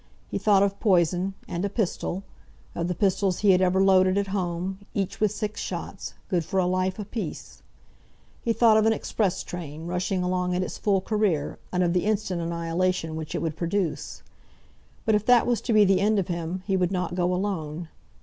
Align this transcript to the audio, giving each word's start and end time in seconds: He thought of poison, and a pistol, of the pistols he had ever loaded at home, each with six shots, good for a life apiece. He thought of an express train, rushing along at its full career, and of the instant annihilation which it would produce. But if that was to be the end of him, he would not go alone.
He 0.31 0.39
thought 0.39 0.63
of 0.63 0.79
poison, 0.79 1.35
and 1.47 1.63
a 1.63 1.69
pistol, 1.69 2.23
of 2.73 2.87
the 2.87 2.95
pistols 2.95 3.41
he 3.41 3.51
had 3.51 3.61
ever 3.61 3.79
loaded 3.79 4.17
at 4.17 4.29
home, 4.29 4.79
each 4.95 5.19
with 5.19 5.31
six 5.31 5.61
shots, 5.61 6.15
good 6.27 6.43
for 6.43 6.59
a 6.59 6.65
life 6.65 6.97
apiece. 6.97 7.61
He 8.41 8.51
thought 8.51 8.77
of 8.77 8.87
an 8.87 8.93
express 8.93 9.43
train, 9.43 9.85
rushing 9.85 10.23
along 10.23 10.55
at 10.55 10.63
its 10.63 10.79
full 10.79 11.01
career, 11.01 11.59
and 11.71 11.83
of 11.83 11.93
the 11.93 12.05
instant 12.05 12.41
annihilation 12.41 13.15
which 13.15 13.35
it 13.35 13.43
would 13.43 13.55
produce. 13.55 14.23
But 15.05 15.13
if 15.13 15.23
that 15.27 15.45
was 15.45 15.61
to 15.61 15.71
be 15.71 15.85
the 15.85 16.01
end 16.01 16.17
of 16.17 16.29
him, 16.29 16.63
he 16.65 16.75
would 16.75 16.91
not 16.91 17.13
go 17.13 17.31
alone. 17.31 17.87